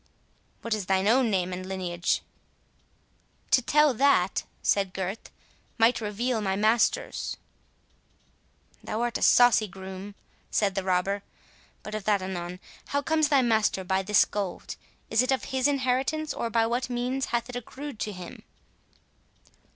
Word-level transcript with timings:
"What 0.63 0.73
is 0.73 0.87
thine 0.87 1.07
own 1.07 1.29
name 1.29 1.53
and 1.53 1.63
lineage?" 1.63 2.23
"To 3.51 3.61
tell 3.61 3.93
that," 3.93 4.45
said 4.63 4.95
Gurth, 4.95 5.29
"might 5.77 6.01
reveal 6.01 6.41
my 6.41 6.55
master's." 6.55 7.37
"Thou 8.83 8.99
art 9.01 9.19
a 9.19 9.21
saucy 9.21 9.67
groom," 9.67 10.15
said 10.49 10.73
the 10.73 10.83
robber, 10.83 11.21
"but 11.83 11.93
of 11.93 12.05
that 12.05 12.23
anon. 12.23 12.59
How 12.87 13.03
comes 13.03 13.29
thy 13.29 13.43
master 13.43 13.83
by 13.83 14.01
this 14.01 14.25
gold? 14.25 14.75
is 15.11 15.21
it 15.21 15.31
of 15.31 15.43
his 15.43 15.67
inheritance, 15.67 16.33
or 16.33 16.49
by 16.49 16.65
what 16.65 16.89
means 16.89 17.25
hath 17.25 17.47
it 17.47 17.55
accrued 17.55 17.99
to 17.99 18.11
him?" 18.11 18.41